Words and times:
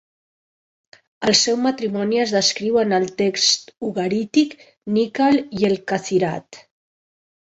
El 1.25 1.33
seu 1.39 1.57
matrimoni 1.65 2.21
es 2.23 2.31
descriu 2.37 2.79
en 2.83 2.95
el 2.97 3.05
text 3.19 3.69
ugarític 3.89 4.55
"Nikkal 4.95 5.37
i 5.59 5.69
el 5.71 5.77
Kathirat". 5.93 6.59